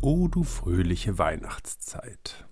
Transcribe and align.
O 0.00 0.28
du 0.28 0.44
fröhliche 0.44 1.18
Weihnachtszeit. 1.18 2.46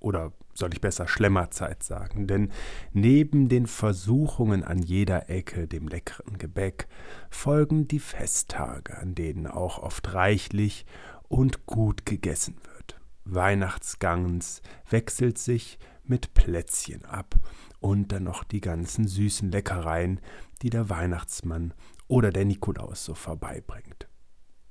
Oder 0.00 0.32
soll 0.54 0.72
ich 0.72 0.80
besser 0.80 1.06
Schlemmerzeit 1.06 1.82
sagen? 1.82 2.26
Denn 2.26 2.50
neben 2.94 3.50
den 3.50 3.66
Versuchungen 3.66 4.64
an 4.64 4.78
jeder 4.78 5.28
Ecke, 5.28 5.68
dem 5.68 5.88
leckeren 5.88 6.38
Gebäck, 6.38 6.88
folgen 7.28 7.86
die 7.86 7.98
Festtage, 7.98 8.96
an 8.96 9.14
denen 9.14 9.46
auch 9.46 9.78
oft 9.78 10.14
reichlich 10.14 10.86
und 11.28 11.66
gut 11.66 12.06
gegessen 12.06 12.56
wird. 12.64 12.98
Weihnachtsgangens 13.24 14.62
wechselt 14.88 15.36
sich 15.36 15.78
mit 16.02 16.32
Plätzchen 16.32 17.04
ab 17.04 17.34
und 17.78 18.10
dann 18.10 18.24
noch 18.24 18.42
die 18.42 18.62
ganzen 18.62 19.06
süßen 19.06 19.50
Leckereien, 19.50 20.20
die 20.62 20.70
der 20.70 20.88
Weihnachtsmann 20.88 21.74
oder 22.08 22.30
der 22.30 22.46
Nikolaus 22.46 23.04
so 23.04 23.14
vorbeibringt. 23.14 24.08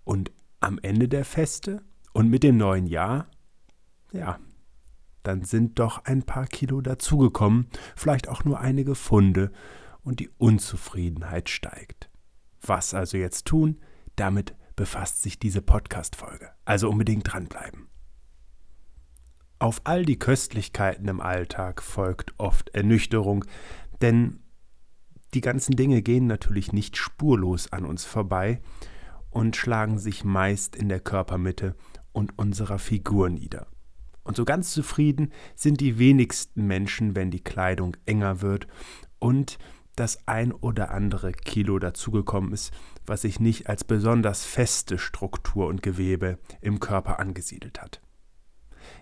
Und 0.05 0.31
am 0.59 0.79
Ende 0.81 1.07
der 1.07 1.25
Feste 1.25 1.83
und 2.15 2.29
mit 2.29 2.43
dem 2.43 2.55
neuen 2.55 2.87
Jahr, 2.87 3.27
ja, 4.13 4.39
dann 5.23 5.43
sind 5.43 5.79
doch 5.79 6.05
ein 6.05 6.23
paar 6.23 6.47
Kilo 6.47 6.79
dazugekommen, 6.79 7.67
vielleicht 7.93 8.29
auch 8.29 8.45
nur 8.45 8.57
einige 8.57 8.95
Funde, 8.95 9.51
und 10.01 10.21
die 10.21 10.29
Unzufriedenheit 10.37 11.49
steigt. 11.49 12.09
Was 12.61 12.93
also 12.93 13.17
jetzt 13.17 13.47
tun? 13.47 13.81
Damit 14.15 14.55
befasst 14.77 15.23
sich 15.23 15.39
diese 15.39 15.61
Podcast-Folge. 15.61 16.51
Also 16.63 16.89
unbedingt 16.89 17.33
dranbleiben. 17.33 17.89
Auf 19.59 19.81
all 19.83 20.05
die 20.05 20.19
Köstlichkeiten 20.19 21.09
im 21.09 21.19
Alltag 21.19 21.83
folgt 21.83 22.33
oft 22.37 22.69
Ernüchterung, 22.69 23.43
denn 23.99 24.39
die 25.33 25.41
ganzen 25.41 25.75
Dinge 25.75 26.01
gehen 26.01 26.27
natürlich 26.27 26.71
nicht 26.71 26.95
spurlos 26.95 27.73
an 27.73 27.85
uns 27.85 28.05
vorbei 28.05 28.61
und 29.31 29.57
schlagen 29.57 29.99
sich 29.99 30.23
meist 30.23 30.77
in 30.77 30.87
der 30.87 31.01
Körpermitte 31.01 31.75
und 32.15 32.37
unserer 32.37 32.79
Figur 32.79 33.29
nieder. 33.29 33.67
Und 34.23 34.35
so 34.35 34.45
ganz 34.45 34.71
zufrieden 34.71 35.31
sind 35.55 35.81
die 35.81 35.99
wenigsten 35.99 36.65
Menschen, 36.65 37.15
wenn 37.15 37.29
die 37.29 37.43
Kleidung 37.43 37.95
enger 38.05 38.41
wird 38.41 38.67
und 39.19 39.59
das 39.95 40.27
ein 40.27 40.51
oder 40.51 40.91
andere 40.91 41.31
Kilo 41.31 41.79
dazugekommen 41.79 42.51
ist, 42.51 42.73
was 43.05 43.21
sich 43.21 43.39
nicht 43.39 43.69
als 43.69 43.83
besonders 43.83 44.43
feste 44.43 44.97
Struktur 44.97 45.67
und 45.67 45.83
Gewebe 45.83 46.39
im 46.61 46.79
Körper 46.79 47.19
angesiedelt 47.19 47.81
hat. 47.81 48.01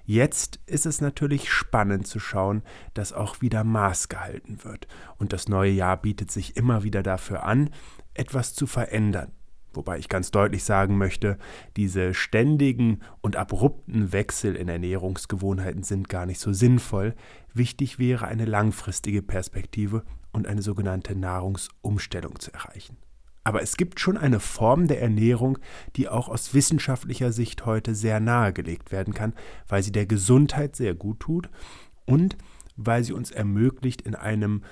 Jetzt 0.05 0.59
ist 0.65 0.85
es 0.85 1.01
natürlich 1.01 1.49
spannend 1.51 2.07
zu 2.07 2.19
schauen, 2.19 2.63
dass 2.93 3.13
auch 3.13 3.41
wieder 3.41 3.63
Maß 3.63 4.09
gehalten 4.09 4.63
wird. 4.63 4.87
Und 5.17 5.33
das 5.33 5.47
neue 5.47 5.71
Jahr 5.71 5.97
bietet 5.97 6.31
sich 6.31 6.57
immer 6.57 6.83
wieder 6.83 7.03
dafür 7.03 7.43
an, 7.43 7.69
etwas 8.13 8.53
zu 8.53 8.67
verändern. 8.67 9.31
Wobei 9.73 9.97
ich 9.97 10.09
ganz 10.09 10.31
deutlich 10.31 10.63
sagen 10.63 10.97
möchte, 10.97 11.37
diese 11.75 12.13
ständigen 12.13 13.01
und 13.21 13.35
abrupten 13.35 14.11
Wechsel 14.13 14.55
in 14.55 14.69
Ernährungsgewohnheiten 14.69 15.83
sind 15.83 16.09
gar 16.09 16.25
nicht 16.25 16.39
so 16.39 16.53
sinnvoll. 16.53 17.15
Wichtig 17.53 17.99
wäre 17.99 18.27
eine 18.27 18.45
langfristige 18.45 19.21
Perspektive 19.21 20.03
und 20.31 20.47
eine 20.47 20.61
sogenannte 20.61 21.15
Nahrungsumstellung 21.15 22.39
zu 22.39 22.53
erreichen. 22.53 22.97
Aber 23.43 23.61
es 23.61 23.75
gibt 23.75 23.99
schon 23.99 24.17
eine 24.17 24.39
Form 24.39 24.87
der 24.87 25.01
Ernährung, 25.01 25.57
die 25.95 26.07
auch 26.07 26.29
aus 26.29 26.53
wissenschaftlicher 26.53 27.31
Sicht 27.31 27.65
heute 27.65 27.93
sehr 27.93 28.19
nahegelegt 28.19 28.91
werden 28.91 29.13
kann, 29.13 29.33
weil 29.67 29.83
sie 29.83 29.91
der 29.91 30.05
Gesundheit 30.05 30.75
sehr 30.75 30.93
gut 30.95 31.19
tut 31.19 31.49
und 32.05 32.37
weil 32.75 33.03
sie 33.03 33.13
uns 33.13 33.31
ermöglicht, 33.31 34.01
in 34.01 34.15
einem 34.15 34.63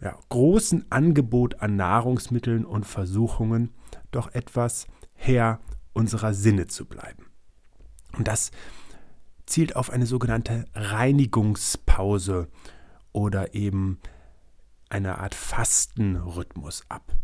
ja, 0.00 0.16
großen 0.28 0.86
Angebot 0.90 1.60
an 1.60 1.76
Nahrungsmitteln 1.76 2.64
und 2.64 2.86
Versuchungen 2.86 3.70
doch 4.12 4.32
etwas 4.34 4.86
Herr 5.14 5.60
unserer 5.92 6.34
Sinne 6.34 6.68
zu 6.68 6.86
bleiben. 6.86 7.26
Und 8.16 8.28
das 8.28 8.50
zielt 9.46 9.76
auf 9.76 9.90
eine 9.90 10.06
sogenannte 10.06 10.66
Reinigungspause 10.74 12.48
oder 13.12 13.54
eben 13.54 13.98
eine 14.88 15.18
Art 15.18 15.34
Fastenrhythmus 15.34 16.84
ab. 16.88 17.16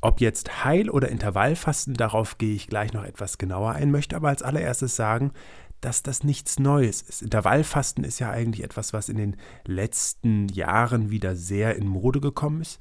Ob 0.00 0.20
jetzt 0.20 0.64
Heil- 0.64 0.90
oder 0.90 1.08
Intervallfasten, 1.08 1.94
darauf 1.94 2.38
gehe 2.38 2.54
ich 2.54 2.68
gleich 2.68 2.92
noch 2.92 3.04
etwas 3.04 3.38
genauer 3.38 3.72
ein, 3.72 3.90
möchte 3.90 4.14
aber 4.14 4.28
als 4.28 4.42
allererstes 4.42 4.94
sagen, 4.94 5.32
dass 5.80 6.02
das 6.02 6.24
nichts 6.24 6.58
Neues 6.58 7.02
ist. 7.02 7.22
Intervallfasten 7.22 8.04
ist 8.04 8.18
ja 8.18 8.30
eigentlich 8.30 8.64
etwas, 8.64 8.92
was 8.92 9.08
in 9.08 9.16
den 9.16 9.36
letzten 9.64 10.48
Jahren 10.48 11.10
wieder 11.10 11.36
sehr 11.36 11.76
in 11.76 11.86
Mode 11.86 12.20
gekommen 12.20 12.62
ist. 12.62 12.80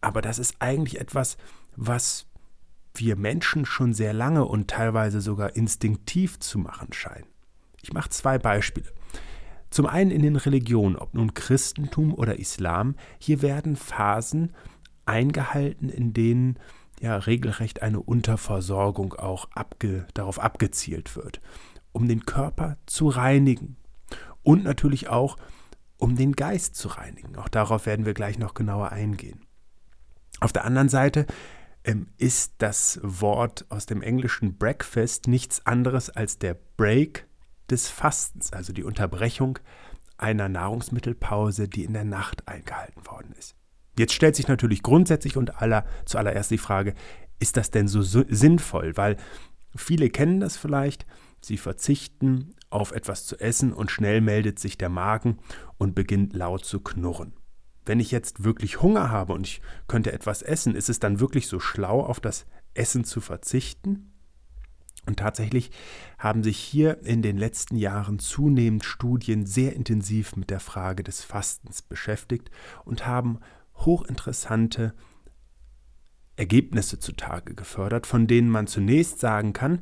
Aber 0.00 0.20
das 0.20 0.38
ist 0.38 0.56
eigentlich 0.60 1.00
etwas, 1.00 1.36
was 1.76 2.26
wir 2.94 3.16
Menschen 3.16 3.66
schon 3.66 3.92
sehr 3.92 4.12
lange 4.12 4.44
und 4.44 4.68
teilweise 4.68 5.20
sogar 5.20 5.56
instinktiv 5.56 6.38
zu 6.38 6.58
machen 6.58 6.92
scheinen. 6.92 7.26
Ich 7.82 7.92
mache 7.92 8.10
zwei 8.10 8.38
Beispiele. 8.38 8.92
Zum 9.70 9.86
einen 9.86 10.12
in 10.12 10.22
den 10.22 10.36
Religionen, 10.36 10.96
ob 10.96 11.14
nun 11.14 11.34
Christentum 11.34 12.14
oder 12.14 12.38
Islam, 12.38 12.94
hier 13.18 13.42
werden 13.42 13.74
Phasen 13.74 14.52
eingehalten, 15.04 15.88
in 15.88 16.12
denen 16.12 16.58
ja 17.00 17.16
regelrecht 17.16 17.82
eine 17.82 18.00
Unterversorgung 18.00 19.14
auch 19.14 19.50
abge, 19.52 20.06
darauf 20.14 20.38
abgezielt 20.38 21.16
wird, 21.16 21.40
um 21.92 22.06
den 22.06 22.24
Körper 22.24 22.76
zu 22.86 23.08
reinigen 23.08 23.76
und 24.44 24.62
natürlich 24.62 25.08
auch 25.08 25.36
um 25.98 26.16
den 26.16 26.32
Geist 26.32 26.76
zu 26.76 26.88
reinigen. 26.88 27.36
Auch 27.36 27.48
darauf 27.48 27.86
werden 27.86 28.06
wir 28.06 28.14
gleich 28.14 28.38
noch 28.38 28.54
genauer 28.54 28.92
eingehen. 28.92 29.40
Auf 30.40 30.52
der 30.52 30.64
anderen 30.64 30.88
Seite 30.88 31.26
ähm, 31.84 32.08
ist 32.16 32.54
das 32.58 32.98
Wort 33.02 33.66
aus 33.68 33.86
dem 33.86 34.02
englischen 34.02 34.56
Breakfast 34.56 35.28
nichts 35.28 35.64
anderes 35.66 36.10
als 36.10 36.38
der 36.38 36.56
Break 36.76 37.26
des 37.70 37.88
Fastens, 37.88 38.52
also 38.52 38.72
die 38.72 38.84
Unterbrechung 38.84 39.58
einer 40.16 40.48
Nahrungsmittelpause, 40.48 41.68
die 41.68 41.84
in 41.84 41.92
der 41.92 42.04
Nacht 42.04 42.48
eingehalten 42.48 43.06
worden 43.06 43.34
ist. 43.38 43.54
Jetzt 43.98 44.12
stellt 44.12 44.36
sich 44.36 44.48
natürlich 44.48 44.82
grundsätzlich 44.82 45.36
und 45.36 45.60
aller, 45.62 45.84
zuallererst 46.04 46.50
die 46.50 46.58
Frage, 46.58 46.94
ist 47.38 47.56
das 47.56 47.70
denn 47.70 47.88
so 47.88 48.02
sinnvoll? 48.02 48.96
Weil 48.96 49.16
viele 49.74 50.10
kennen 50.10 50.40
das 50.40 50.56
vielleicht, 50.56 51.06
sie 51.40 51.58
verzichten 51.58 52.54
auf 52.70 52.92
etwas 52.92 53.26
zu 53.26 53.38
essen 53.38 53.72
und 53.72 53.90
schnell 53.90 54.20
meldet 54.20 54.58
sich 54.58 54.78
der 54.78 54.88
Magen 54.88 55.38
und 55.78 55.94
beginnt 55.94 56.32
laut 56.32 56.64
zu 56.64 56.80
knurren. 56.80 57.34
Wenn 57.86 58.00
ich 58.00 58.10
jetzt 58.10 58.44
wirklich 58.44 58.82
Hunger 58.82 59.10
habe 59.10 59.32
und 59.32 59.46
ich 59.46 59.60
könnte 59.88 60.12
etwas 60.12 60.42
essen, 60.42 60.74
ist 60.74 60.88
es 60.88 61.00
dann 61.00 61.20
wirklich 61.20 61.48
so 61.48 61.60
schlau, 61.60 62.00
auf 62.02 62.20
das 62.20 62.46
Essen 62.74 63.04
zu 63.04 63.20
verzichten? 63.20 64.10
Und 65.06 65.18
tatsächlich 65.18 65.70
haben 66.18 66.42
sich 66.42 66.58
hier 66.58 67.02
in 67.02 67.20
den 67.20 67.36
letzten 67.36 67.76
Jahren 67.76 68.18
zunehmend 68.18 68.84
Studien 68.84 69.44
sehr 69.44 69.74
intensiv 69.74 70.34
mit 70.36 70.48
der 70.48 70.60
Frage 70.60 71.02
des 71.02 71.22
Fastens 71.22 71.82
beschäftigt 71.82 72.50
und 72.84 73.06
haben 73.06 73.40
hochinteressante 73.76 74.94
Ergebnisse 76.36 76.98
zutage 76.98 77.54
gefördert, 77.54 78.06
von 78.06 78.26
denen 78.26 78.48
man 78.48 78.66
zunächst 78.66 79.20
sagen 79.20 79.52
kann, 79.52 79.80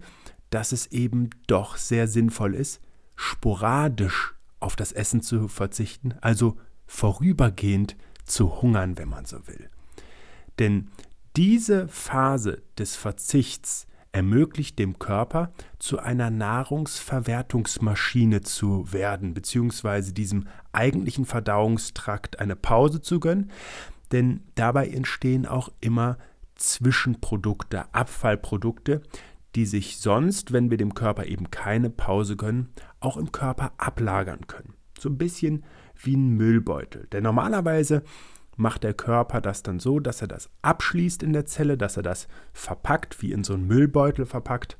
dass 0.50 0.72
es 0.72 0.88
eben 0.88 1.30
doch 1.46 1.76
sehr 1.76 2.08
sinnvoll 2.08 2.54
ist, 2.54 2.80
sporadisch 3.14 4.34
auf 4.60 4.76
das 4.76 4.92
Essen 4.92 5.22
zu 5.22 5.48
verzichten, 5.48 6.14
also 6.20 6.56
vorübergehend 6.92 7.96
zu 8.26 8.60
hungern, 8.60 8.98
wenn 8.98 9.08
man 9.08 9.24
so 9.24 9.48
will. 9.48 9.70
Denn 10.58 10.90
diese 11.36 11.88
Phase 11.88 12.60
des 12.76 12.96
Verzichts 12.96 13.86
ermöglicht 14.12 14.78
dem 14.78 14.98
Körper, 14.98 15.54
zu 15.78 15.98
einer 15.98 16.28
Nahrungsverwertungsmaschine 16.28 18.42
zu 18.42 18.92
werden, 18.92 19.32
beziehungsweise 19.32 20.12
diesem 20.12 20.48
eigentlichen 20.72 21.24
Verdauungstrakt 21.24 22.40
eine 22.40 22.56
Pause 22.56 23.00
zu 23.00 23.20
gönnen, 23.20 23.50
denn 24.12 24.42
dabei 24.54 24.88
entstehen 24.88 25.46
auch 25.46 25.70
immer 25.80 26.18
Zwischenprodukte, 26.56 27.86
Abfallprodukte, 27.94 29.00
die 29.54 29.64
sich 29.64 29.96
sonst, 29.96 30.52
wenn 30.52 30.68
wir 30.70 30.76
dem 30.76 30.92
Körper 30.92 31.24
eben 31.24 31.50
keine 31.50 31.88
Pause 31.88 32.36
gönnen, 32.36 32.68
auch 33.00 33.16
im 33.16 33.32
Körper 33.32 33.72
ablagern 33.78 34.46
können. 34.46 34.74
So 34.98 35.08
ein 35.08 35.16
bisschen 35.16 35.64
wie 36.04 36.16
ein 36.16 36.36
Müllbeutel. 36.36 37.06
Denn 37.12 37.22
normalerweise 37.22 38.02
macht 38.56 38.84
der 38.84 38.94
Körper 38.94 39.40
das 39.40 39.62
dann 39.62 39.80
so, 39.80 40.00
dass 40.00 40.20
er 40.20 40.28
das 40.28 40.50
abschließt 40.62 41.22
in 41.22 41.32
der 41.32 41.46
Zelle, 41.46 41.76
dass 41.76 41.96
er 41.96 42.02
das 42.02 42.28
verpackt, 42.52 43.22
wie 43.22 43.32
in 43.32 43.44
so 43.44 43.54
einen 43.54 43.66
Müllbeutel 43.66 44.26
verpackt. 44.26 44.78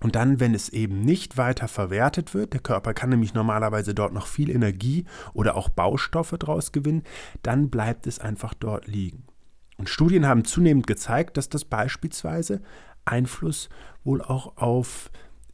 Und 0.00 0.16
dann, 0.16 0.38
wenn 0.38 0.54
es 0.54 0.68
eben 0.68 1.00
nicht 1.00 1.38
weiter 1.38 1.66
verwertet 1.66 2.34
wird, 2.34 2.52
der 2.52 2.60
Körper 2.60 2.92
kann 2.92 3.08
nämlich 3.08 3.32
normalerweise 3.32 3.94
dort 3.94 4.12
noch 4.12 4.26
viel 4.26 4.50
Energie 4.50 5.06
oder 5.32 5.56
auch 5.56 5.70
Baustoffe 5.70 6.36
draus 6.38 6.72
gewinnen, 6.72 7.04
dann 7.42 7.70
bleibt 7.70 8.06
es 8.06 8.18
einfach 8.18 8.52
dort 8.54 8.86
liegen. 8.86 9.24
Und 9.78 9.88
Studien 9.88 10.26
haben 10.26 10.44
zunehmend 10.44 10.86
gezeigt, 10.86 11.36
dass 11.36 11.48
das 11.48 11.64
beispielsweise 11.64 12.60
Einfluss 13.04 13.68
wohl 14.04 14.22
auch 14.22 14.56
auf 14.56 15.10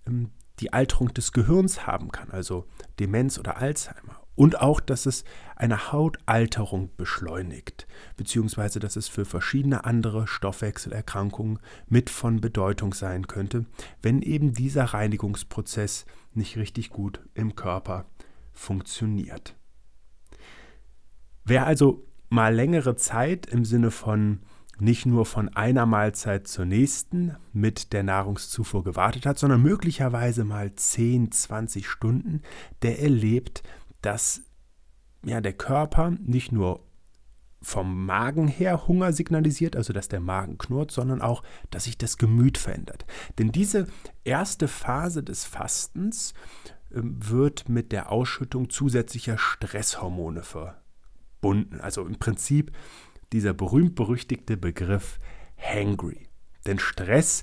ähm, 0.07 0.31
die 0.59 0.73
Alterung 0.73 1.15
des 1.15 1.33
Gehirns 1.33 1.87
haben 1.87 2.11
kann, 2.11 2.31
also 2.31 2.67
Demenz 2.99 3.39
oder 3.39 3.57
Alzheimer. 3.57 4.20
Und 4.41 4.59
auch, 4.59 4.81
dass 4.81 5.05
es 5.05 5.25
eine 5.55 5.93
Hautalterung 5.93 6.89
beschleunigt, 6.97 7.87
beziehungsweise 8.17 8.81
dass 8.81 8.97
es 8.97 9.07
für 9.07 9.27
verschiedene 9.27 9.85
andere 9.85 10.27
Stoffwechselerkrankungen 10.27 11.59
mit 11.91 12.09
von 12.09 12.41
Bedeutung 12.41 12.95
sein 12.95 13.27
könnte, 13.27 13.67
wenn 14.01 14.23
eben 14.23 14.55
dieser 14.55 14.85
Reinigungsprozess 14.85 16.07
nicht 16.33 16.57
richtig 16.57 16.89
gut 16.89 17.21
im 17.35 17.55
Körper 17.55 18.07
funktioniert. 18.55 19.57
Wer 21.45 21.67
also 21.67 22.07
mal 22.31 22.55
längere 22.55 22.97
Zeit 22.97 23.45
im 23.45 23.67
Sinne 23.67 23.91
von 23.91 24.41
nicht 24.81 25.07
nur 25.07 25.27
von 25.27 25.49
einer 25.51 25.87
Mahlzeit 25.87 26.49
zur 26.49 26.65
nächsten 26.65 27.37
mit 27.53 27.93
der 27.93 28.03
Nahrungszufuhr 28.03 28.83
gewartet 28.83 29.27
hat, 29.27 29.39
sondern 29.39 29.63
möglicherweise 29.63 30.45
mal 30.45 30.75
10, 30.75 31.31
20 31.33 31.87
Stunden, 31.87 32.43
der 32.83 33.03
erlebt, 33.03 33.63
dass 34.03 34.43
ja, 35.25 35.41
der 35.41 35.53
Körper 35.53 36.11
nicht 36.11 36.53
nur 36.53 36.85
vom 37.63 38.07
Magen 38.07 38.49
her 38.49 38.89
Hunger 38.89 39.13
signalisiert, 39.13 39.77
also 39.77 39.93
dass 39.93 40.09
der 40.09 40.21
Magen 40.21 40.57
knurrt, 40.57 40.91
sondern 40.91 41.21
auch, 41.21 41.43
dass 41.71 41.85
sich 41.85 41.99
das 41.99 42.17
Gemüt 42.17 42.57
verändert. 42.57 43.05
Denn 43.39 43.53
diese 43.53 43.87
erste 44.25 44.67
Phase 44.67 45.23
des 45.23 45.45
Fastens 45.45 46.33
äh, 46.91 47.01
wird 47.03 47.69
mit 47.69 47.93
der 47.93 48.11
Ausschüttung 48.11 48.71
zusätzlicher 48.71 49.37
Stresshormone 49.37 50.43
verbunden. 50.43 51.81
Also 51.81 52.07
im 52.07 52.19
Prinzip 52.19 52.73
dieser 53.33 53.53
berühmt-berüchtigte 53.53 54.57
Begriff 54.57 55.21
hangry. 55.59 56.29
Denn 56.67 56.79
Stress 56.79 57.43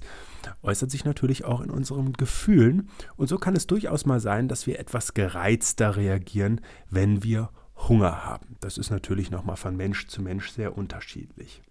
äußert 0.62 0.92
sich 0.92 1.06
natürlich 1.06 1.46
auch 1.46 1.62
in 1.62 1.70
unseren 1.70 2.14
Gefühlen 2.14 2.90
und 3.16 3.28
so 3.28 3.38
kann 3.38 3.56
es 3.56 3.68
durchaus 3.68 4.06
mal 4.06 4.20
sein, 4.20 4.48
dass 4.48 4.68
wir 4.68 4.80
etwas 4.80 5.14
gereizter 5.14 5.96
reagieren, 5.96 6.62
wenn 6.90 7.24
wir 7.24 7.50
Hunger 7.76 8.26
haben. 8.26 8.56
Das 8.60 8.78
ist 8.78 8.90
natürlich 8.90 9.32
nochmal 9.32 9.58
von 9.58 9.76
Mensch 9.76 10.08
zu 10.08 10.22
Mensch 10.22 10.50
sehr 10.52 10.78
unterschiedlich. 10.78 11.62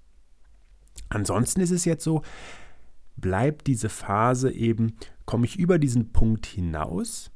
Ansonsten 1.09 1.61
ist 1.61 1.71
es 1.71 1.85
jetzt 1.85 2.05
so, 2.05 2.23
bleibt 3.17 3.67
diese 3.67 3.89
Phase 3.89 4.51
eben, 4.51 4.97
komme 5.25 5.47
ich 5.47 5.59
über 5.59 5.79
diesen 5.79 6.13
Punkt 6.13 6.47
hinaus, 6.47 7.31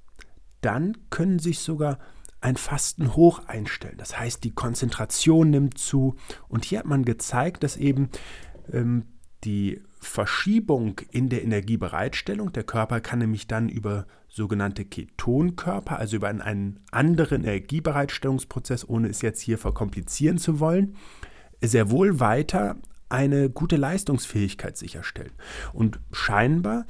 dann 0.61 0.97
können 1.11 1.39
sich 1.39 1.61
sogar 1.61 1.99
ein 2.41 2.57
Fasten 2.57 3.17
hoch 3.17 3.47
einstellen. 3.47 3.99
Das 3.99 4.19
heißt, 4.19 4.45
die 4.45 4.53
Konzentration 4.53 5.51
nimmt 5.51 5.79
zu. 5.79 6.17
Und 6.49 6.65
hier 6.65 6.79
hat 6.79 6.87
man 6.87 7.05
gezeigt, 7.05 7.63
dass 7.63 7.77
eben 7.77 8.09
ähm, 8.73 9.05
die 9.45 9.83
Verschiebung 10.01 11.01
in 11.11 11.29
der 11.29 11.43
Energiebereitstellung, 11.43 12.53
der 12.53 12.65
Körper 12.65 13.01
kann 13.01 13.19
nämlich 13.19 13.47
dann 13.47 13.69
über 13.69 14.07
sogenannte 14.29 14.85
Ketonkörper, 14.85 15.99
also 15.99 16.17
über 16.17 16.29
einen 16.29 16.81
anderen 16.91 17.45
Energiebereitstellungsprozess, 17.45 18.89
ohne 18.89 19.09
es 19.09 19.23
jetzt 19.23 19.41
hier 19.41 19.59
verkomplizieren 19.59 20.39
zu 20.39 20.59
wollen, 20.59 20.97
sehr 21.61 21.91
wohl 21.91 22.19
weiter 22.19 22.77
eine 23.11 23.51
gute 23.51 23.77
Leistungsfähigkeit 23.77 24.77
sicherstellen. 24.77 25.33
Und 25.73 26.01
scheinbar 26.13 26.87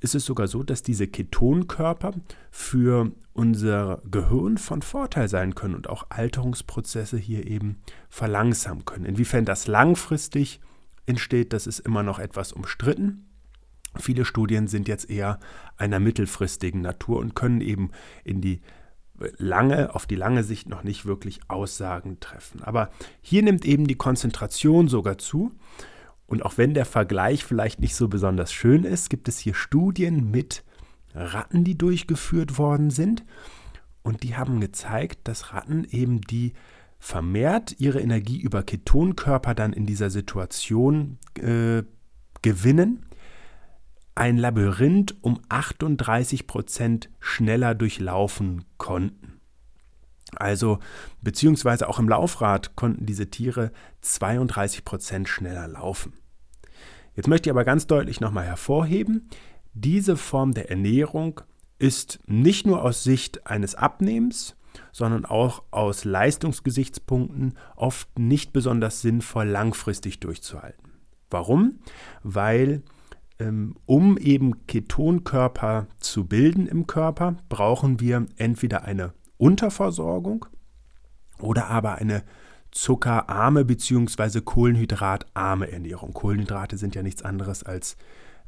ist 0.00 0.14
es 0.14 0.24
sogar 0.24 0.46
so, 0.46 0.62
dass 0.62 0.82
diese 0.82 1.08
Ketonkörper 1.08 2.14
für 2.50 3.12
unser 3.32 4.00
Gehirn 4.10 4.56
von 4.56 4.82
Vorteil 4.82 5.28
sein 5.28 5.54
können 5.56 5.74
und 5.74 5.90
auch 5.90 6.06
Alterungsprozesse 6.08 7.18
hier 7.18 7.46
eben 7.46 7.78
verlangsamen 8.08 8.84
können. 8.84 9.04
Inwiefern 9.04 9.44
das 9.44 9.66
langfristig 9.66 10.60
entsteht, 11.06 11.52
das 11.52 11.66
ist 11.66 11.80
immer 11.80 12.02
noch 12.02 12.18
etwas 12.18 12.52
umstritten. 12.52 13.26
Viele 13.96 14.24
Studien 14.24 14.66
sind 14.66 14.88
jetzt 14.88 15.08
eher 15.08 15.38
einer 15.76 16.00
mittelfristigen 16.00 16.80
Natur 16.80 17.18
und 17.18 17.34
können 17.34 17.60
eben 17.60 17.90
in 18.24 18.40
die 18.40 18.60
lange, 19.38 19.94
auf 19.94 20.06
die 20.06 20.16
lange 20.16 20.42
Sicht 20.42 20.68
noch 20.68 20.82
nicht 20.82 21.06
wirklich 21.06 21.40
Aussagen 21.48 22.18
treffen. 22.20 22.62
Aber 22.62 22.90
hier 23.20 23.42
nimmt 23.42 23.64
eben 23.64 23.86
die 23.86 23.94
Konzentration 23.94 24.88
sogar 24.88 25.18
zu. 25.18 25.52
Und 26.26 26.44
auch 26.44 26.58
wenn 26.58 26.74
der 26.74 26.86
Vergleich 26.86 27.44
vielleicht 27.44 27.80
nicht 27.80 27.94
so 27.94 28.08
besonders 28.08 28.52
schön 28.52 28.84
ist, 28.84 29.10
gibt 29.10 29.28
es 29.28 29.38
hier 29.38 29.54
Studien 29.54 30.30
mit 30.30 30.64
Ratten, 31.14 31.62
die 31.62 31.78
durchgeführt 31.78 32.58
worden 32.58 32.90
sind. 32.90 33.24
Und 34.02 34.22
die 34.22 34.36
haben 34.36 34.60
gezeigt, 34.60 35.20
dass 35.24 35.52
Ratten 35.52 35.84
eben 35.90 36.20
die 36.20 36.52
vermehrt 37.04 37.78
ihre 37.80 38.00
Energie 38.00 38.40
über 38.40 38.62
Ketonkörper 38.62 39.54
dann 39.54 39.74
in 39.74 39.84
dieser 39.84 40.08
Situation 40.08 41.18
äh, 41.34 41.82
gewinnen, 42.40 43.04
ein 44.14 44.38
Labyrinth 44.38 45.14
um 45.20 45.38
38 45.50 46.46
Prozent 46.46 47.10
schneller 47.20 47.74
durchlaufen 47.74 48.64
konnten. 48.78 49.38
Also, 50.36 50.78
beziehungsweise 51.20 51.90
auch 51.90 51.98
im 51.98 52.08
Laufrad 52.08 52.74
konnten 52.74 53.04
diese 53.04 53.28
Tiere 53.28 53.70
32 54.00 54.86
Prozent 54.86 55.28
schneller 55.28 55.68
laufen. 55.68 56.14
Jetzt 57.16 57.28
möchte 57.28 57.50
ich 57.50 57.52
aber 57.52 57.66
ganz 57.66 57.86
deutlich 57.86 58.22
nochmal 58.22 58.46
hervorheben, 58.46 59.28
diese 59.74 60.16
Form 60.16 60.54
der 60.54 60.70
Ernährung 60.70 61.42
ist 61.78 62.20
nicht 62.26 62.66
nur 62.66 62.82
aus 62.82 63.04
Sicht 63.04 63.46
eines 63.46 63.74
Abnehmens, 63.74 64.56
sondern 64.94 65.24
auch 65.24 65.64
aus 65.72 66.04
Leistungsgesichtspunkten 66.04 67.54
oft 67.74 68.16
nicht 68.16 68.52
besonders 68.52 69.02
sinnvoll 69.02 69.48
langfristig 69.48 70.20
durchzuhalten. 70.20 70.92
Warum? 71.30 71.80
Weil 72.22 72.84
ähm, 73.40 73.74
um 73.86 74.16
eben 74.16 74.68
Ketonkörper 74.68 75.88
zu 75.98 76.26
bilden 76.28 76.68
im 76.68 76.86
Körper, 76.86 77.38
brauchen 77.48 77.98
wir 77.98 78.26
entweder 78.36 78.84
eine 78.84 79.12
Unterversorgung 79.36 80.46
oder 81.40 81.66
aber 81.66 81.96
eine 81.96 82.22
zuckerarme 82.70 83.64
bzw. 83.64 84.42
kohlenhydratarme 84.42 85.72
Ernährung. 85.72 86.12
Kohlenhydrate 86.12 86.78
sind 86.78 86.94
ja 86.94 87.02
nichts 87.02 87.22
anderes 87.22 87.64
als 87.64 87.96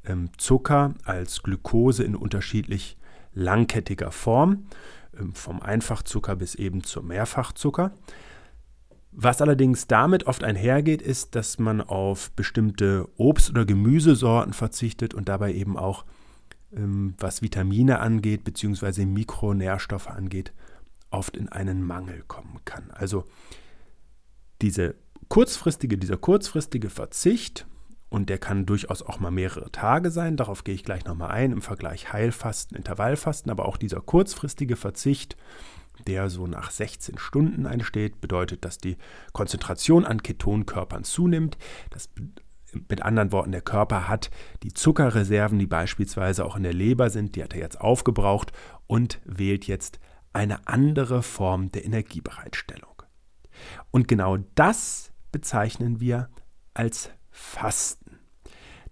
ähm, 0.05 0.31
Zucker, 0.39 0.95
als 1.03 1.43
Glucose 1.43 2.05
in 2.05 2.15
unterschiedlich 2.15 2.97
langkettiger 3.37 4.11
Form. 4.11 4.67
Ähm, 5.19 5.35
vom 5.35 5.61
Einfachzucker 5.63 6.37
bis 6.37 6.55
eben 6.55 6.83
zum 6.83 7.09
Mehrfachzucker. 7.09 7.93
Was 9.13 9.41
allerdings 9.41 9.87
damit 9.87 10.27
oft 10.27 10.45
einhergeht, 10.45 11.01
ist, 11.01 11.35
dass 11.35 11.59
man 11.59 11.81
auf 11.81 12.31
bestimmte 12.33 13.09
Obst- 13.17 13.51
oder 13.51 13.65
Gemüsesorten 13.65 14.53
verzichtet 14.53 15.15
und 15.15 15.29
dabei 15.29 15.55
eben 15.55 15.79
auch, 15.79 16.05
ähm, 16.73 17.15
was 17.19 17.41
Vitamine 17.41 18.01
angeht, 18.01 18.45
beziehungsweise 18.45 19.07
Mikronährstoffe 19.07 20.09
angeht, 20.09 20.53
oft 21.11 21.37
in 21.37 21.49
einen 21.49 21.83
Mangel 21.83 22.25
kommen 22.27 22.61
kann. 22.65 22.91
Also 22.91 23.25
diese 24.61 24.97
kurzfristige, 25.29 25.97
dieser 25.97 26.19
kurzfristige 26.19 26.91
Verzicht 26.91 27.67
und 28.09 28.29
der 28.31 28.39
kann 28.39 28.67
durchaus 28.67 29.03
auch 29.03 29.19
mal 29.19 29.31
mehrere 29.31 29.71
Tage 29.73 30.11
sein. 30.11 30.37
Darauf 30.37 30.65
gehe 30.65 30.75
ich 30.75 30.85
gleich 30.85 31.05
nochmal 31.05 31.31
ein 31.33 31.53
im 31.53 31.63
Vergleich 31.63 32.13
Heilfasten, 32.13 32.77
Intervallfasten. 32.77 33.51
Aber 33.51 33.67
auch 33.67 33.77
dieser 33.77 34.01
kurzfristige 34.01 34.77
Verzicht, 34.77 35.37
der 36.07 36.31
so 36.31 36.47
nach 36.47 36.71
16 36.71 37.19
Stunden 37.19 37.67
einsteht, 37.67 38.21
bedeutet, 38.21 38.65
dass 38.65 38.79
die 38.79 38.97
Konzentration 39.33 40.05
an 40.05 40.23
Ketonkörpern 40.23 41.05
zunimmt. 41.05 41.59
Das 41.91 42.09
mit 42.89 43.03
anderen 43.03 43.33
Worten, 43.33 43.53
der 43.53 43.63
Körper 43.63 44.09
hat 44.09 44.31
die 44.63 44.73
Zuckerreserven, 44.73 45.59
die 45.59 45.67
beispielsweise 45.67 46.45
auch 46.45 46.57
in 46.57 46.63
der 46.63 46.75
Leber 46.75 47.11
sind, 47.11 47.35
die 47.35 47.43
hat 47.43 47.55
er 47.55 47.61
jetzt 47.61 47.81
aufgebraucht 47.81 48.53
und 48.87 49.21
wählt 49.25 49.67
jetzt 49.67 49.99
eine 50.33 50.67
andere 50.69 51.23
Form 51.23 51.73
der 51.73 51.85
Energiebereitstellung. 51.85 53.03
Und 53.91 54.09
genau 54.09 54.37
das 54.55 55.13
bezeichnen 55.33 56.01
wir 56.01 56.29
als 56.75 57.11
Fasten. 57.37 58.19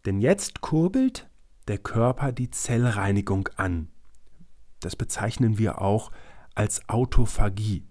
Denn 0.05 0.21
jetzt 0.21 0.61
kurbelt 0.61 1.29
der 1.67 1.79
Körper 1.79 2.31
die 2.31 2.51
Zellreinigung 2.51 3.49
an. 3.57 3.89
Das 4.81 4.97
bezeichnen 4.97 5.57
wir 5.57 5.81
auch 5.81 6.13
als 6.55 6.87
Autophagie. 6.91 7.87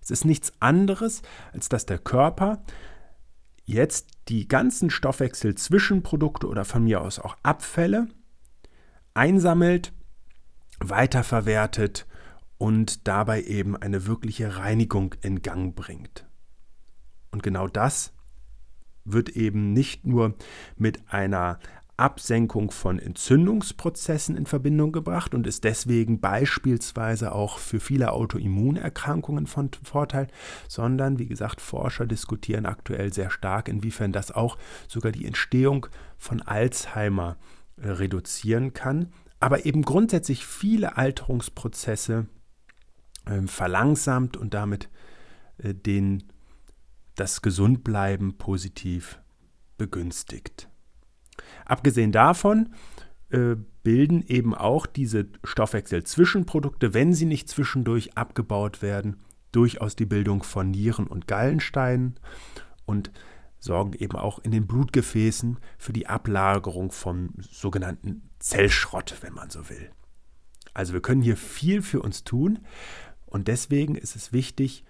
Es 0.00 0.10
ist 0.10 0.24
nichts 0.24 0.54
anderes, 0.58 1.20
als 1.52 1.68
dass 1.68 1.84
der 1.84 1.98
Körper 1.98 2.62
jetzt 3.66 4.08
die 4.28 4.48
ganzen 4.48 4.88
Stoffwechsel-Zwischenprodukte 4.88 6.48
oder 6.48 6.64
von 6.64 6.82
mir 6.84 7.02
aus 7.02 7.18
auch 7.18 7.36
Abfälle 7.42 8.08
einsammelt, 9.12 9.92
weiterverwertet 10.80 12.06
und 12.56 13.06
dabei 13.06 13.42
eben 13.42 13.76
eine 13.76 14.06
wirkliche 14.06 14.56
Reinigung 14.56 15.14
in 15.20 15.42
Gang 15.42 15.76
bringt. 15.76 16.26
Und 17.30 17.42
genau 17.42 17.68
das 17.68 18.14
wird 19.04 19.30
eben 19.30 19.72
nicht 19.72 20.06
nur 20.06 20.34
mit 20.76 21.00
einer 21.08 21.58
Absenkung 22.00 22.70
von 22.70 22.98
Entzündungsprozessen 22.98 24.36
in 24.36 24.46
Verbindung 24.46 24.90
gebracht 24.90 25.34
und 25.34 25.46
ist 25.46 25.64
deswegen 25.64 26.18
beispielsweise 26.18 27.32
auch 27.32 27.58
für 27.58 27.78
viele 27.78 28.12
Autoimmunerkrankungen 28.12 29.46
von 29.46 29.70
Vorteil, 29.84 30.28
sondern 30.66 31.18
wie 31.18 31.26
gesagt, 31.26 31.60
Forscher 31.60 32.06
diskutieren 32.06 32.64
aktuell 32.64 33.12
sehr 33.12 33.30
stark, 33.30 33.68
inwiefern 33.68 34.12
das 34.12 34.32
auch 34.32 34.56
sogar 34.88 35.12
die 35.12 35.26
Entstehung 35.26 35.86
von 36.16 36.40
Alzheimer 36.40 37.36
äh, 37.76 37.90
reduzieren 37.90 38.72
kann, 38.72 39.12
aber 39.38 39.66
eben 39.66 39.82
grundsätzlich 39.82 40.46
viele 40.46 40.96
Alterungsprozesse 40.96 42.26
äh, 43.26 43.42
verlangsamt 43.42 44.38
und 44.38 44.54
damit 44.54 44.88
äh, 45.58 45.74
den, 45.74 46.24
das 47.20 47.42
Gesundbleiben 47.42 48.38
positiv 48.38 49.20
begünstigt. 49.76 50.70
Abgesehen 51.66 52.12
davon 52.12 52.74
äh, 53.28 53.56
bilden 53.82 54.22
eben 54.26 54.54
auch 54.54 54.86
diese 54.86 55.26
Stoffwechselzwischenprodukte, 55.44 56.94
wenn 56.94 57.12
sie 57.12 57.26
nicht 57.26 57.48
zwischendurch 57.48 58.16
abgebaut 58.16 58.80
werden, 58.80 59.20
durchaus 59.52 59.96
die 59.96 60.06
Bildung 60.06 60.42
von 60.42 60.70
Nieren- 60.70 61.06
und 61.06 61.26
Gallensteinen 61.26 62.18
und 62.86 63.12
sorgen 63.58 63.92
eben 63.92 64.16
auch 64.16 64.38
in 64.38 64.50
den 64.50 64.66
Blutgefäßen 64.66 65.58
für 65.76 65.92
die 65.92 66.06
Ablagerung 66.06 66.90
vom 66.90 67.34
sogenannten 67.40 68.30
Zellschrott, 68.38 69.16
wenn 69.20 69.34
man 69.34 69.50
so 69.50 69.68
will. 69.68 69.90
Also 70.72 70.94
wir 70.94 71.02
können 71.02 71.20
hier 71.20 71.36
viel 71.36 71.82
für 71.82 72.00
uns 72.00 72.24
tun 72.24 72.60
und 73.26 73.48
deswegen 73.48 73.94
ist 73.94 74.16
es 74.16 74.32
wichtig, 74.32 74.84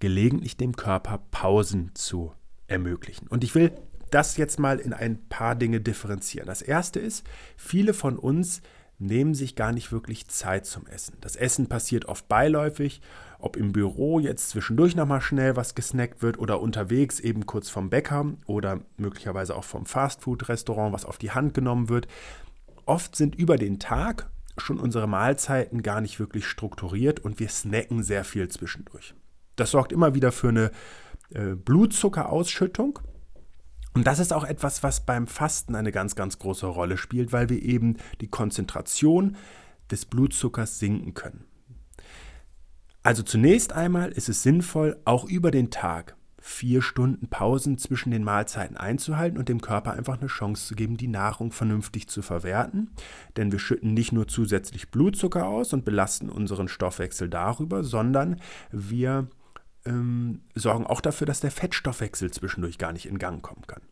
gelegentlich 0.00 0.56
dem 0.56 0.74
Körper 0.76 1.20
Pausen 1.30 1.92
zu 1.94 2.32
ermöglichen. 2.66 3.28
Und 3.28 3.44
ich 3.44 3.54
will 3.54 3.72
das 4.10 4.36
jetzt 4.36 4.58
mal 4.58 4.78
in 4.78 4.92
ein 4.92 5.28
paar 5.28 5.54
Dinge 5.54 5.80
differenzieren. 5.80 6.46
Das 6.46 6.62
erste 6.62 6.98
ist, 6.98 7.24
viele 7.56 7.94
von 7.94 8.18
uns 8.18 8.60
nehmen 8.98 9.34
sich 9.34 9.56
gar 9.56 9.72
nicht 9.72 9.92
wirklich 9.92 10.28
Zeit 10.28 10.66
zum 10.66 10.86
Essen. 10.86 11.16
Das 11.20 11.36
Essen 11.36 11.68
passiert 11.68 12.04
oft 12.04 12.28
beiläufig, 12.28 13.00
ob 13.38 13.56
im 13.56 13.72
Büro 13.72 14.20
jetzt 14.20 14.50
zwischendurch 14.50 14.94
nochmal 14.94 15.22
schnell 15.22 15.56
was 15.56 15.74
gesnackt 15.74 16.22
wird 16.22 16.38
oder 16.38 16.60
unterwegs 16.60 17.18
eben 17.18 17.46
kurz 17.46 17.70
vom 17.70 17.88
Bäcker 17.88 18.34
oder 18.46 18.80
möglicherweise 18.98 19.56
auch 19.56 19.64
vom 19.64 19.86
Fastfood-Restaurant 19.86 20.92
was 20.92 21.06
auf 21.06 21.16
die 21.16 21.30
Hand 21.30 21.54
genommen 21.54 21.88
wird. 21.88 22.08
Oft 22.84 23.16
sind 23.16 23.34
über 23.36 23.56
den 23.56 23.78
Tag 23.78 24.28
schon 24.58 24.78
unsere 24.78 25.06
Mahlzeiten 25.06 25.82
gar 25.82 26.02
nicht 26.02 26.20
wirklich 26.20 26.46
strukturiert 26.46 27.20
und 27.20 27.40
wir 27.40 27.48
snacken 27.48 28.02
sehr 28.02 28.24
viel 28.24 28.48
zwischendurch. 28.48 29.14
Das 29.60 29.70
sorgt 29.70 29.92
immer 29.92 30.14
wieder 30.14 30.32
für 30.32 30.48
eine 30.48 30.70
äh, 31.34 31.54
Blutzuckerausschüttung 31.54 32.98
und 33.92 34.06
das 34.06 34.18
ist 34.18 34.32
auch 34.32 34.44
etwas, 34.44 34.82
was 34.82 35.04
beim 35.04 35.26
Fasten 35.26 35.74
eine 35.74 35.92
ganz, 35.92 36.14
ganz 36.14 36.38
große 36.38 36.66
Rolle 36.66 36.96
spielt, 36.96 37.32
weil 37.32 37.48
wir 37.48 37.60
eben 37.60 37.96
die 38.20 38.28
Konzentration 38.28 39.36
des 39.90 40.04
Blutzuckers 40.04 40.78
sinken 40.78 41.14
können. 41.14 41.44
Also 43.02 43.22
zunächst 43.22 43.72
einmal 43.72 44.12
ist 44.12 44.28
es 44.28 44.42
sinnvoll, 44.42 45.00
auch 45.04 45.24
über 45.24 45.50
den 45.50 45.70
Tag 45.70 46.16
vier 46.38 46.80
Stunden 46.80 47.28
Pausen 47.28 47.76
zwischen 47.76 48.10
den 48.10 48.24
Mahlzeiten 48.24 48.76
einzuhalten 48.76 49.38
und 49.38 49.48
dem 49.48 49.60
Körper 49.60 49.92
einfach 49.92 50.18
eine 50.18 50.28
Chance 50.28 50.68
zu 50.68 50.74
geben, 50.74 50.96
die 50.96 51.08
Nahrung 51.08 51.52
vernünftig 51.52 52.08
zu 52.08 52.22
verwerten. 52.22 52.90
Denn 53.36 53.52
wir 53.52 53.58
schütten 53.58 53.92
nicht 53.92 54.12
nur 54.12 54.28
zusätzlich 54.28 54.90
Blutzucker 54.90 55.46
aus 55.46 55.72
und 55.72 55.84
belasten 55.84 56.30
unseren 56.30 56.68
Stoffwechsel 56.68 57.28
darüber, 57.28 57.84
sondern 57.84 58.40
wir 58.70 59.28
ähm, 59.84 60.42
sorgen 60.54 60.86
auch 60.86 61.00
dafür, 61.00 61.26
dass 61.26 61.40
der 61.40 61.50
Fettstoffwechsel 61.50 62.30
zwischendurch 62.30 62.78
gar 62.78 62.92
nicht 62.92 63.06
in 63.06 63.18
Gang 63.18 63.42
kommen 63.42 63.66
kann. 63.66 63.82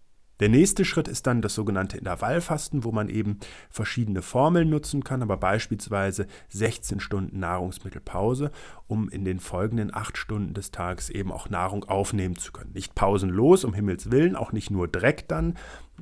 Der 0.40 0.49
nächste 0.49 0.85
Schritt 0.85 1.09
ist 1.09 1.26
dann 1.26 1.42
das 1.42 1.54
sogenannte 1.54 1.99
Intervallfasten, 1.99 2.85
wo 2.85 2.92
man 2.92 3.09
eben 3.09 3.38
verschiedene 3.71 4.23
Formeln 4.23 4.71
nutzen 4.71 5.02
kann, 5.02 5.23
aber 5.23 5.37
beispielsweise 5.37 6.28
16 6.50 7.00
Stunden 7.00 7.40
Nahrungsmittelpause, 7.40 8.52
um 8.87 9.09
in 9.09 9.25
den 9.25 9.40
folgenden 9.40 9.92
8 9.92 10.16
Stunden 10.16 10.54
des 10.54 10.71
Tages 10.71 11.11
eben 11.11 11.33
auch 11.33 11.50
Nahrung 11.50 11.85
aufnehmen 11.85 12.37
zu 12.37 12.52
können. 12.52 12.73
Nicht 12.73 12.95
pausenlos, 12.95 13.64
um 13.64 13.75
Himmels 13.75 14.12
Willen, 14.12 14.37
auch 14.37 14.52
nicht 14.52 14.71
nur 14.71 14.87
direkt 14.87 15.33
dann, 15.33 15.54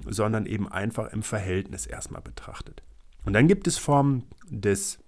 sondern 0.07 0.45
eben 0.45 0.69
einfach 0.69 1.13
im 1.13 1.23
Verhältnis 1.23 1.87
erstmal 1.87 2.21
betrachtet. 2.21 2.83
Und 3.25 3.33
dann 3.33 3.49
gibt 3.49 3.67
es 3.67 3.79
Formen 3.79 4.25
des 4.51 4.99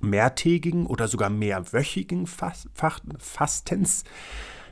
mehrtägigen 0.00 0.86
oder 0.86 1.08
sogar 1.08 1.30
mehrwöchigen 1.30 2.26
Fastens. 2.26 4.04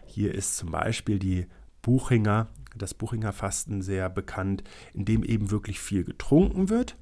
Hier 0.06 0.34
ist 0.34 0.56
zum 0.56 0.70
Beispiel 0.70 1.18
die 1.18 1.46
Buchinger, 1.82 2.48
das 2.76 2.94
Buchinger 2.94 3.32
Fasten 3.32 3.82
sehr 3.82 4.08
bekannt, 4.08 4.64
in 4.92 5.04
dem 5.04 5.22
eben 5.22 5.50
wirklich 5.50 5.80
viel 5.80 6.04
getrunken 6.04 6.70
wird, 6.70 6.96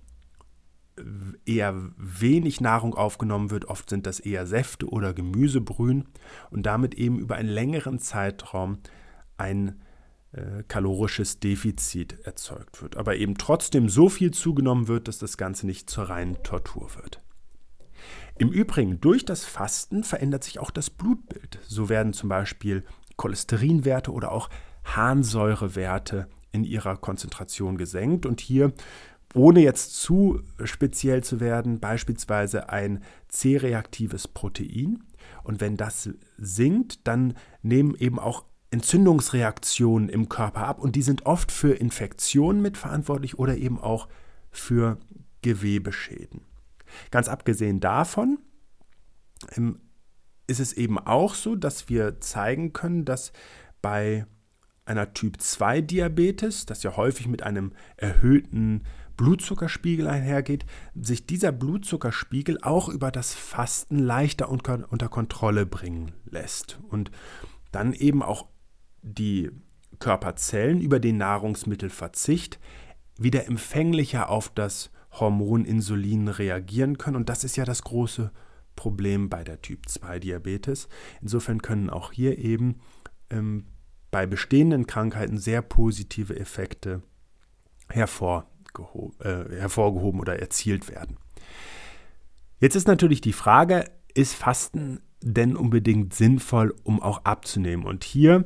eher 1.47 1.75
wenig 1.97 2.61
Nahrung 2.61 2.95
aufgenommen 2.95 3.51
wird, 3.51 3.65
oft 3.67 3.89
sind 3.89 4.07
das 4.07 4.21
eher 4.21 4.47
Säfte 4.47 4.87
oder 4.89 5.15
Gemüsebrühen 5.15 6.05
und 6.51 6.67
damit 6.67 6.95
eben 6.95 7.19
über 7.19 7.37
einen 7.37 7.49
längeren 7.49 7.99
Zeitraum 7.99 8.79
ein 9.39 9.81
äh, 10.33 10.63
kalorisches 10.69 11.41
Defizit 11.41 12.19
erzeugt 12.25 12.83
wird, 12.83 12.97
aber 12.97 13.17
eben 13.17 13.39
trotzdem 13.39 13.89
so 13.89 14.09
viel 14.09 14.33
zugenommen 14.33 14.89
wird, 14.89 15.09
dass 15.09 15.19
das 15.19 15.37
Ganze 15.37 15.67
nicht 15.67 15.89
zur 15.89 16.05
reinen 16.05 16.43
Tortur 16.43 16.95
wird. 16.97 17.21
Im 18.39 18.51
Übrigen, 18.51 19.01
durch 19.01 19.25
das 19.25 19.45
Fasten 19.45 20.05
verändert 20.05 20.45
sich 20.45 20.59
auch 20.59 20.71
das 20.71 20.91
Blutbild. 20.91 21.59
So 21.67 21.89
werden 21.89 22.13
zum 22.13 22.29
Beispiel 22.29 22.85
Cholesterinwerte 23.17 24.13
oder 24.13 24.33
auch 24.33 24.49
Harnsäurewerte 24.85 26.29
in 26.51 26.65
ihrer 26.65 26.97
Konzentration 26.97 27.77
gesenkt. 27.77 28.27
Und 28.27 28.41
hier, 28.41 28.73
ohne 29.35 29.61
jetzt 29.61 30.01
zu 30.01 30.41
speziell 30.65 31.23
zu 31.23 31.41
werden, 31.41 31.81
beispielsweise 31.81 32.69
ein 32.69 33.03
C-reaktives 33.29 34.29
Protein. 34.29 35.03
Und 35.45 35.61
wenn 35.61 35.77
das 35.77 36.11
sinkt, 36.39 37.07
dann 37.07 37.35
nehmen 37.63 37.95
eben 37.95 38.19
auch 38.19 38.45
Entzündungsreaktionen 38.71 40.09
im 40.09 40.29
Körper 40.29 40.67
ab. 40.67 40.81
Und 40.81 40.97
die 40.97 41.03
sind 41.03 41.27
oft 41.27 41.53
für 41.53 41.75
Infektionen 41.75 42.63
mitverantwortlich 42.63 43.39
oder 43.39 43.57
eben 43.57 43.79
auch 43.79 44.09
für 44.51 44.99
Gewebeschäden. 45.43 46.41
Ganz 47.11 47.29
abgesehen 47.29 47.81
davon 47.81 48.39
ähm, 49.57 49.81
ist 50.47 50.61
es 50.61 50.73
eben 50.73 50.99
auch 50.99 51.35
so, 51.35 51.57
dass 51.57 51.89
wir 51.89 52.21
zeigen 52.21 52.73
können, 52.73 53.05
dass 53.05 53.33
bei 53.81 54.27
einer 54.85 55.13
Typ-2-Diabetes, 55.15 56.67
das 56.67 56.83
ja 56.83 56.97
häufig 56.97 57.29
mit 57.29 57.43
einem 57.43 57.73
erhöhten 57.97 58.83
Blutzuckerspiegel 59.17 60.09
einhergeht, 60.09 60.67
sich 60.95 61.27
dieser 61.27 61.53
Blutzuckerspiegel 61.53 62.59
auch 62.63 62.89
über 62.89 63.11
das 63.11 63.35
Fasten 63.35 63.99
leichter 63.99 64.49
unter 64.49 65.09
Kontrolle 65.09 65.67
bringen 65.67 66.13
lässt 66.25 66.81
und 66.89 67.11
dann 67.71 67.93
eben 67.93 68.23
auch 68.23 68.49
die 69.03 69.51
Körperzellen 69.99 70.81
über 70.81 70.99
den 70.99 71.19
Nahrungsmittelverzicht 71.19 72.59
wieder 73.19 73.47
empfänglicher 73.47 74.29
auf 74.29 74.49
das 74.49 74.91
Hormon 75.13 75.65
Insulin 75.65 76.29
reagieren 76.29 76.99
können. 76.99 77.17
Und 77.17 77.29
das 77.29 77.45
ist 77.45 77.57
ja 77.57 77.65
das 77.65 77.83
große 77.83 78.31
Problem 78.77 79.29
bei 79.29 79.45
der 79.45 79.61
Typ-2-Diabetes. 79.61 80.89
Insofern 81.21 81.63
können 81.63 81.91
auch 81.91 82.13
hier 82.13 82.39
eben 82.39 82.81
ähm, 83.31 83.67
bei 84.11 84.27
bestehenden 84.27 84.87
Krankheiten 84.87 85.39
sehr 85.39 85.63
positive 85.63 86.39
Effekte 86.39 87.03
hervorgehoben, 87.89 89.21
äh, 89.21 89.57
hervorgehoben 89.59 90.21
oder 90.21 90.39
erzielt 90.39 90.89
werden. 90.89 91.19
Jetzt 92.61 92.77
ist 92.77 92.87
natürlich 92.87 93.21
die 93.21 93.33
Frage, 93.33 93.85
ist 94.15 94.35
Fasten 94.35 95.01
denn 95.23 95.57
unbedingt 95.57 96.15
sinnvoll, 96.15 96.75
um 96.85 97.03
auch 97.03 97.25
abzunehmen? 97.25 97.85
Und 97.85 98.05
hier 98.05 98.45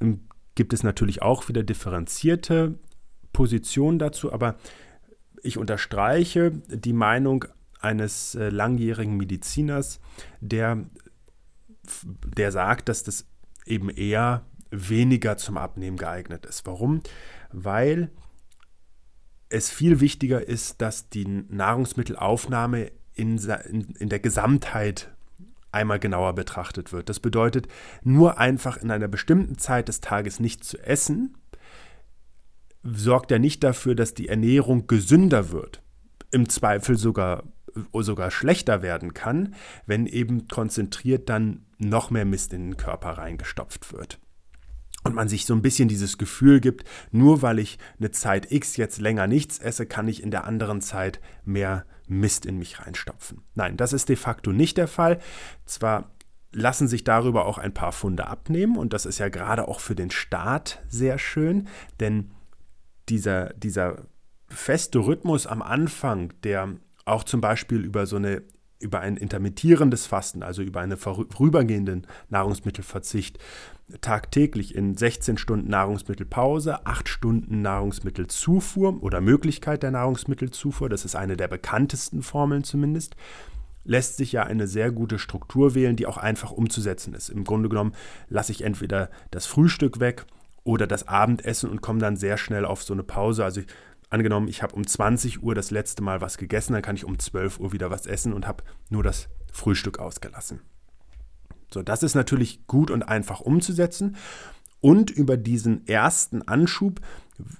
ähm, 0.00 0.26
gibt 0.54 0.72
es 0.72 0.82
natürlich 0.82 1.22
auch 1.22 1.48
wieder 1.48 1.62
differenzierte 1.62 2.78
Positionen 3.32 3.98
dazu, 3.98 4.32
aber 4.32 4.56
ich 5.42 5.58
unterstreiche 5.58 6.50
die 6.68 6.92
Meinung 6.92 7.44
eines 7.80 8.34
äh, 8.34 8.48
langjährigen 8.48 9.16
Mediziners, 9.16 10.00
der, 10.40 10.84
der 12.36 12.52
sagt, 12.52 12.88
dass 12.88 13.02
das 13.02 13.26
eben 13.64 13.90
eher 13.90 14.44
weniger 14.70 15.36
zum 15.36 15.56
Abnehmen 15.56 15.96
geeignet 15.96 16.46
ist. 16.46 16.66
Warum? 16.66 17.02
Weil 17.52 18.10
es 19.48 19.70
viel 19.70 20.00
wichtiger 20.00 20.46
ist, 20.46 20.80
dass 20.82 21.08
die 21.08 21.26
Nahrungsmittelaufnahme 21.26 22.90
in, 23.14 23.38
in, 23.38 23.94
in 23.98 24.08
der 24.08 24.18
Gesamtheit 24.18 25.12
einmal 25.72 25.98
genauer 25.98 26.34
betrachtet 26.34 26.92
wird. 26.92 27.08
Das 27.08 27.20
bedeutet, 27.20 27.68
nur 28.02 28.38
einfach 28.38 28.76
in 28.76 28.90
einer 28.90 29.08
bestimmten 29.08 29.58
Zeit 29.58 29.88
des 29.88 30.00
Tages 30.00 30.40
nicht 30.40 30.64
zu 30.64 30.78
essen, 30.78 31.36
sorgt 32.94 33.30
ja 33.30 33.38
nicht 33.38 33.64
dafür, 33.64 33.94
dass 33.94 34.14
die 34.14 34.28
Ernährung 34.28 34.86
gesünder 34.86 35.50
wird. 35.50 35.82
Im 36.30 36.48
Zweifel 36.48 36.96
sogar, 36.96 37.44
sogar 37.92 38.30
schlechter 38.30 38.82
werden 38.82 39.14
kann, 39.14 39.54
wenn 39.86 40.06
eben 40.06 40.48
konzentriert 40.48 41.28
dann 41.28 41.66
noch 41.78 42.10
mehr 42.10 42.24
Mist 42.24 42.52
in 42.52 42.70
den 42.70 42.76
Körper 42.76 43.10
reingestopft 43.10 43.92
wird. 43.92 44.18
und 45.04 45.14
man 45.14 45.28
sich 45.28 45.46
so 45.46 45.54
ein 45.54 45.62
bisschen 45.62 45.88
dieses 45.88 46.18
Gefühl 46.18 46.60
gibt, 46.60 46.84
nur 47.12 47.40
weil 47.40 47.60
ich 47.60 47.78
eine 47.98 48.10
Zeit 48.10 48.50
X 48.50 48.76
jetzt 48.76 48.98
länger 48.98 49.28
nichts 49.28 49.58
esse, 49.58 49.86
kann 49.86 50.08
ich 50.08 50.20
in 50.20 50.32
der 50.32 50.44
anderen 50.44 50.80
Zeit 50.80 51.20
mehr 51.44 51.86
Mist 52.08 52.44
in 52.44 52.58
mich 52.58 52.80
reinstopfen. 52.80 53.42
Nein, 53.54 53.76
das 53.76 53.92
ist 53.92 54.08
de 54.08 54.16
facto 54.16 54.52
nicht 54.52 54.76
der 54.76 54.88
Fall. 54.88 55.20
Zwar 55.64 56.10
lassen 56.52 56.88
sich 56.88 57.04
darüber 57.04 57.46
auch 57.46 57.58
ein 57.58 57.74
paar 57.74 57.92
Funde 57.92 58.26
abnehmen 58.26 58.76
und 58.76 58.92
das 58.92 59.06
ist 59.06 59.18
ja 59.18 59.28
gerade 59.28 59.68
auch 59.68 59.80
für 59.80 59.94
den 59.94 60.10
Start 60.10 60.82
sehr 60.88 61.18
schön, 61.18 61.68
denn 62.00 62.32
dieser, 63.08 63.52
dieser 63.54 64.06
feste 64.48 65.00
Rhythmus 65.00 65.46
am 65.46 65.62
Anfang, 65.62 66.32
der 66.42 66.76
auch 67.04 67.24
zum 67.24 67.40
Beispiel 67.40 67.84
über 67.84 68.06
so 68.06 68.16
eine 68.16 68.42
über 68.78 69.00
ein 69.00 69.16
intermittierendes 69.16 70.06
Fasten, 70.06 70.42
also 70.42 70.62
über 70.62 70.80
einen 70.80 70.98
vorübergehenden 70.98 72.06
Nahrungsmittelverzicht, 72.28 73.38
tagtäglich 74.00 74.74
in 74.74 74.96
16 74.96 75.38
Stunden 75.38 75.70
Nahrungsmittelpause, 75.70 76.84
8 76.84 77.08
Stunden 77.08 77.62
Nahrungsmittelzufuhr 77.62 79.02
oder 79.02 79.20
Möglichkeit 79.20 79.82
der 79.82 79.92
Nahrungsmittelzufuhr, 79.92 80.88
das 80.88 81.04
ist 81.04 81.16
eine 81.16 81.36
der 81.36 81.48
bekanntesten 81.48 82.22
Formeln 82.22 82.64
zumindest, 82.64 83.16
lässt 83.84 84.16
sich 84.16 84.32
ja 84.32 84.42
eine 84.42 84.66
sehr 84.66 84.90
gute 84.90 85.18
Struktur 85.18 85.74
wählen, 85.74 85.96
die 85.96 86.06
auch 86.06 86.18
einfach 86.18 86.50
umzusetzen 86.50 87.14
ist. 87.14 87.28
Im 87.28 87.44
Grunde 87.44 87.68
genommen 87.68 87.94
lasse 88.28 88.52
ich 88.52 88.62
entweder 88.62 89.10
das 89.30 89.46
Frühstück 89.46 90.00
weg 90.00 90.26
oder 90.66 90.86
das 90.86 91.08
Abendessen 91.08 91.70
und 91.70 91.80
komme 91.80 92.00
dann 92.00 92.16
sehr 92.16 92.36
schnell 92.36 92.64
auf 92.64 92.82
so 92.82 92.92
eine 92.92 93.04
Pause. 93.04 93.44
Also 93.44 93.60
ich 93.60 93.66
angenommen, 94.10 94.48
ich 94.48 94.62
habe 94.62 94.74
um 94.74 94.86
20 94.86 95.42
Uhr 95.42 95.54
das 95.54 95.70
letzte 95.70 96.02
Mal 96.02 96.20
was 96.20 96.38
gegessen, 96.38 96.74
dann 96.74 96.82
kann 96.82 96.96
ich 96.96 97.04
um 97.04 97.18
12 97.18 97.60
Uhr 97.60 97.72
wieder 97.72 97.90
was 97.90 98.06
essen 98.06 98.32
und 98.32 98.46
habe 98.46 98.64
nur 98.90 99.02
das 99.02 99.28
Frühstück 99.52 99.98
ausgelassen. 99.98 100.60
So, 101.72 101.82
das 101.82 102.02
ist 102.02 102.14
natürlich 102.14 102.66
gut 102.66 102.90
und 102.90 103.02
einfach 103.02 103.40
umzusetzen. 103.40 104.16
Und 104.80 105.10
über 105.10 105.36
diesen 105.36 105.86
ersten 105.88 106.42
Anschub 106.42 107.00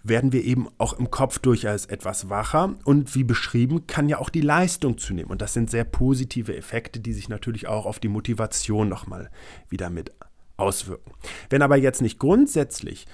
werden 0.05 0.33
wir 0.33 0.45
eben 0.45 0.69
auch 0.79 0.93
im 0.93 1.11
Kopf 1.11 1.39
durchaus 1.39 1.87
etwas 1.87 2.29
wacher. 2.29 2.75
Und 2.85 3.15
wie 3.15 3.25
beschrieben, 3.25 3.87
kann 3.87 4.09
ja 4.09 4.19
auch 4.19 4.31
die 4.31 4.43
Leistung 4.43 4.99
zunehmen. 4.99 5.31
Und 5.31 5.43
das 5.43 5.53
sind 5.53 5.71
sehr 5.71 5.85
positive 5.85 6.57
Effekte, 6.57 7.01
die 7.01 7.13
sich 7.13 7.29
natürlich 7.29 7.67
auch 7.67 7.87
auf 7.87 7.99
die 7.99 8.09
Motivation 8.09 8.89
nochmal 8.89 9.31
wieder 9.69 9.91
mit 9.91 10.13
auswirken. 10.57 11.13
Wenn 11.51 11.63
aber 11.63 11.77
jetzt 11.77 12.03
nicht 12.03 12.19
grundsätzlich 12.19 13.07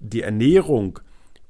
die 0.00 0.22
Ernährung 0.22 1.00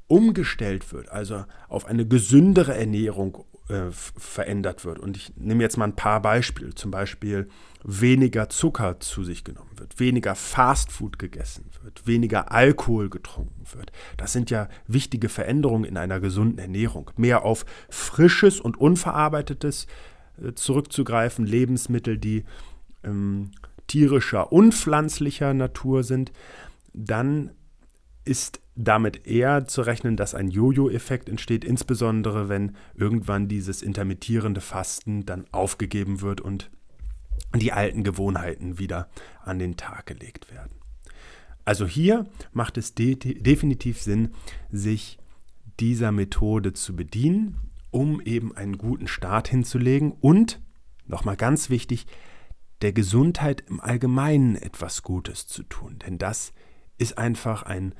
umgestellt 0.06 0.92
wird, 0.92 1.08
also 1.08 1.44
auf 1.68 1.86
eine 1.86 2.06
gesündere 2.06 2.74
Ernährung 2.74 3.44
äh, 3.68 3.90
verändert 3.90 4.84
wird. 4.84 4.98
Und 4.98 5.16
ich 5.16 5.32
nehme 5.36 5.62
jetzt 5.62 5.78
mal 5.78 5.86
ein 5.86 5.96
paar 5.96 6.20
Beispiele. 6.20 6.74
Zum 6.74 6.90
Beispiel 6.90 7.48
weniger 7.82 8.48
Zucker 8.48 9.00
zu 9.00 9.24
sich 9.24 9.42
genommen 9.42 9.70
wird, 9.76 9.98
weniger 9.98 10.34
Fastfood 10.34 11.18
gegessen 11.18 11.70
wird, 11.82 12.06
weniger 12.06 12.52
Alkohol 12.52 13.08
getrunken 13.08 13.64
wird. 13.74 13.90
Das 14.16 14.32
sind 14.32 14.50
ja 14.50 14.68
wichtige 14.86 15.28
Veränderungen 15.28 15.84
in 15.84 15.96
einer 15.96 16.20
gesunden 16.20 16.58
Ernährung. 16.58 17.10
Mehr 17.16 17.44
auf 17.44 17.64
frisches 17.88 18.60
und 18.60 18.78
unverarbeitetes 18.78 19.86
äh, 20.42 20.52
zurückzugreifen, 20.52 21.46
Lebensmittel, 21.46 22.18
die 22.18 22.44
ähm, 23.02 23.50
tierischer 23.86 24.52
und 24.52 24.74
pflanzlicher 24.74 25.54
Natur 25.54 26.02
sind. 26.02 26.32
Dann 26.92 27.50
ist 28.24 28.60
damit 28.76 29.26
eher 29.26 29.66
zu 29.66 29.82
rechnen, 29.82 30.16
dass 30.16 30.34
ein 30.34 30.48
Jojo-Effekt 30.48 31.28
entsteht, 31.28 31.64
insbesondere 31.64 32.48
wenn 32.48 32.76
irgendwann 32.94 33.48
dieses 33.48 33.82
intermittierende 33.82 34.60
Fasten 34.60 35.24
dann 35.26 35.44
aufgegeben 35.52 36.20
wird 36.20 36.40
und 36.40 36.70
die 37.54 37.72
alten 37.72 38.02
Gewohnheiten 38.02 38.78
wieder 38.78 39.08
an 39.44 39.58
den 39.58 39.76
Tag 39.76 40.06
gelegt 40.06 40.50
werden. 40.52 40.72
Also 41.64 41.86
hier 41.86 42.26
macht 42.52 42.76
es 42.76 42.94
de 42.94 43.14
definitiv 43.16 44.00
Sinn, 44.00 44.30
sich 44.70 45.18
dieser 45.80 46.12
Methode 46.12 46.72
zu 46.72 46.94
bedienen, 46.94 47.56
um 47.90 48.20
eben 48.20 48.56
einen 48.56 48.76
guten 48.76 49.06
Start 49.06 49.48
hinzulegen 49.48 50.12
und, 50.20 50.60
nochmal 51.06 51.36
ganz 51.36 51.70
wichtig, 51.70 52.06
der 52.84 52.92
Gesundheit 52.92 53.64
im 53.66 53.80
Allgemeinen 53.80 54.56
etwas 54.56 55.02
Gutes 55.02 55.46
zu 55.46 55.62
tun. 55.62 55.98
Denn 56.00 56.18
das 56.18 56.52
ist 56.98 57.16
einfach 57.16 57.62
ein 57.62 57.94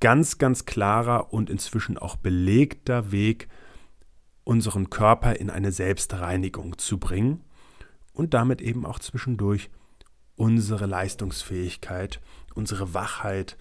ganz, 0.00 0.36
ganz 0.36 0.66
klarer 0.66 1.32
und 1.32 1.48
inzwischen 1.48 1.96
auch 1.96 2.16
belegter 2.16 3.10
Weg, 3.10 3.48
unseren 4.44 4.90
Körper 4.90 5.36
in 5.36 5.48
eine 5.48 5.72
Selbstreinigung 5.72 6.76
zu 6.76 6.98
bringen 6.98 7.42
und 8.12 8.34
damit 8.34 8.60
eben 8.60 8.84
auch 8.84 8.98
zwischendurch 8.98 9.70
unsere 10.36 10.84
Leistungsfähigkeit, 10.84 12.20
unsere 12.54 12.92
Wachheit 12.92 13.56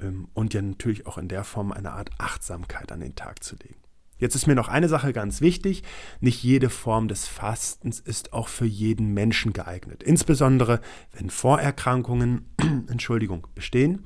ähm, 0.00 0.28
und 0.32 0.54
ja 0.54 0.62
natürlich 0.62 1.06
auch 1.06 1.18
in 1.18 1.28
der 1.28 1.44
Form 1.44 1.72
eine 1.72 1.92
Art 1.92 2.10
Achtsamkeit 2.16 2.90
an 2.90 3.00
den 3.00 3.16
Tag 3.16 3.42
zu 3.44 3.56
legen. 3.56 3.79
Jetzt 4.20 4.34
ist 4.34 4.46
mir 4.46 4.54
noch 4.54 4.68
eine 4.68 4.88
Sache 4.88 5.12
ganz 5.12 5.40
wichtig. 5.40 5.82
Nicht 6.20 6.42
jede 6.42 6.70
Form 6.70 7.08
des 7.08 7.26
Fastens 7.26 7.98
ist 7.98 8.32
auch 8.32 8.48
für 8.48 8.66
jeden 8.66 9.12
Menschen 9.12 9.52
geeignet. 9.52 10.02
Insbesondere 10.02 10.80
wenn 11.12 11.30
Vorerkrankungen 11.30 12.46
Entschuldigung, 12.88 13.46
bestehen 13.54 14.04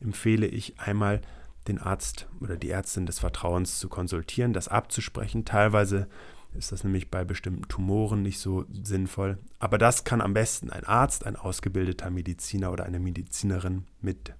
empfehle 0.00 0.46
ich 0.46 0.78
einmal 0.78 1.22
den 1.66 1.78
Arzt 1.78 2.28
oder 2.40 2.56
die 2.56 2.70
Ärztin 2.70 3.06
des 3.06 3.18
Vertrauens 3.18 3.78
zu 3.78 3.88
konsultieren, 3.88 4.52
das 4.52 4.68
abzusprechen. 4.68 5.46
Teilweise 5.46 6.08
ist 6.52 6.72
das 6.72 6.84
nämlich 6.84 7.10
bei 7.10 7.24
bestimmten 7.24 7.66
Tumoren 7.68 8.22
nicht 8.22 8.38
so 8.38 8.66
sinnvoll. 8.70 9.38
Aber 9.58 9.78
das 9.78 10.04
kann 10.04 10.20
am 10.20 10.34
besten 10.34 10.70
ein 10.70 10.84
Arzt, 10.84 11.26
ein 11.26 11.36
ausgebildeter 11.36 12.10
Mediziner 12.10 12.70
oder 12.70 12.84
eine 12.84 13.00
Medizinerin 13.00 13.84
mit 14.00 14.34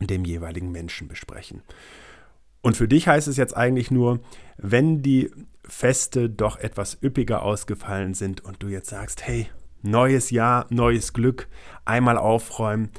dem 0.00 0.24
jeweiligen 0.24 0.70
Menschen 0.70 1.08
besprechen. 1.08 1.62
Und 2.60 2.76
für 2.76 2.88
dich 2.88 3.08
heißt 3.08 3.28
es 3.28 3.36
jetzt 3.36 3.56
eigentlich 3.56 3.90
nur, 3.90 4.20
wenn 4.56 5.02
die 5.02 5.30
Feste 5.64 6.30
doch 6.30 6.58
etwas 6.58 6.98
üppiger 7.02 7.42
ausgefallen 7.42 8.14
sind 8.14 8.40
und 8.40 8.62
du 8.62 8.68
jetzt 8.68 8.90
sagst, 8.90 9.26
hey, 9.26 9.48
neues 9.82 10.30
Jahr, 10.30 10.66
neues 10.70 11.12
Glück, 11.12 11.48
einmal 11.84 12.18
aufräumen, 12.18 12.90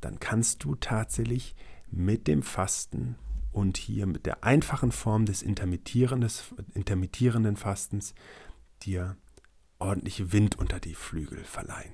dann 0.00 0.20
kannst 0.20 0.64
du 0.64 0.74
tatsächlich 0.74 1.54
mit 1.90 2.28
dem 2.28 2.42
Fasten 2.42 3.16
und 3.52 3.78
hier 3.78 4.06
mit 4.06 4.26
der 4.26 4.44
einfachen 4.44 4.92
Form 4.92 5.24
des 5.24 5.42
intermittierenden 5.42 7.56
Fastens 7.56 8.14
dir 8.82 9.16
ordentlich 9.78 10.32
Wind 10.32 10.58
unter 10.58 10.78
die 10.78 10.94
Flügel 10.94 11.42
verleihen. 11.44 11.92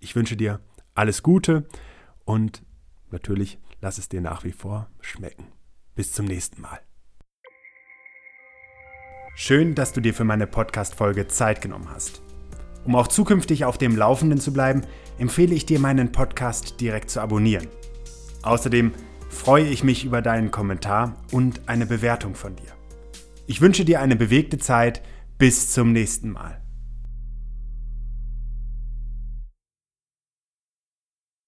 Ich 0.00 0.16
wünsche 0.16 0.36
dir 0.36 0.60
alles 0.94 1.22
Gute 1.22 1.68
und 2.24 2.64
natürlich 3.10 3.58
lass 3.80 3.98
es 3.98 4.08
dir 4.08 4.20
nach 4.20 4.44
wie 4.44 4.52
vor 4.52 4.88
schmecken. 5.00 5.52
Bis 5.94 6.12
zum 6.12 6.26
nächsten 6.26 6.60
Mal. 6.60 6.80
Schön, 9.36 9.74
dass 9.74 9.92
du 9.92 10.00
dir 10.00 10.14
für 10.14 10.24
meine 10.24 10.46
Podcast-Folge 10.46 11.28
Zeit 11.28 11.60
genommen 11.60 11.88
hast. 11.90 12.22
Um 12.84 12.96
auch 12.96 13.08
zukünftig 13.08 13.64
auf 13.64 13.78
dem 13.78 13.96
Laufenden 13.96 14.40
zu 14.40 14.52
bleiben, 14.52 14.82
empfehle 15.18 15.54
ich 15.54 15.66
dir, 15.66 15.78
meinen 15.78 16.12
Podcast 16.12 16.80
direkt 16.80 17.10
zu 17.10 17.20
abonnieren. 17.20 17.68
Außerdem 18.42 18.92
freue 19.30 19.66
ich 19.66 19.82
mich 19.82 20.04
über 20.04 20.22
deinen 20.22 20.50
Kommentar 20.50 21.16
und 21.32 21.68
eine 21.68 21.86
Bewertung 21.86 22.34
von 22.34 22.56
dir. 22.56 22.72
Ich 23.46 23.60
wünsche 23.60 23.84
dir 23.84 24.00
eine 24.00 24.16
bewegte 24.16 24.58
Zeit. 24.58 25.02
Bis 25.38 25.72
zum 25.72 25.92
nächsten 25.92 26.30
Mal. 26.30 26.63